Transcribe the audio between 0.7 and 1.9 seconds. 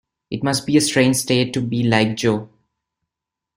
a strange state to be